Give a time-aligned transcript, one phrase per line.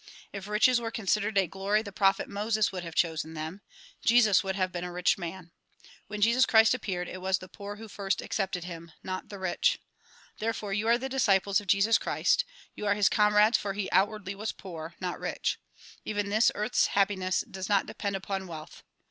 [0.33, 3.61] If riches were considered a glory the prophet Moses would have chosen them;
[4.03, 5.51] Jesus would have been a rich man.
[6.07, 9.77] When Jesus Christ appeared it was the poor who first accepted him, not the rich.
[10.39, 14.33] Therefore you are the disciples of Jesus Christ; you are his comrades for he outwardly
[14.33, 15.59] was poor not rich.
[16.03, 18.81] Even this earth's happiness does not depend upon wealth.